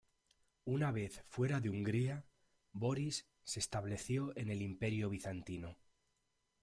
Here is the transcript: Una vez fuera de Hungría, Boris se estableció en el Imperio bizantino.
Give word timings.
Una 0.65 0.91
vez 0.91 1.23
fuera 1.27 1.59
de 1.59 1.69
Hungría, 1.69 2.25
Boris 2.71 3.27
se 3.43 3.59
estableció 3.59 4.35
en 4.35 4.49
el 4.49 4.63
Imperio 4.63 5.11
bizantino. 5.11 5.77